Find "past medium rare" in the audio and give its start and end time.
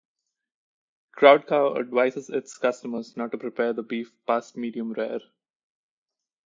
4.25-5.19